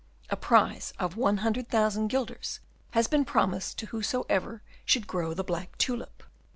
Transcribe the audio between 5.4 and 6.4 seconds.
black tulip.